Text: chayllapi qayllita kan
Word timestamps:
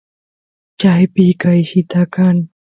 chayllapi 0.79 1.27
qayllita 1.41 2.01
kan 2.13 2.37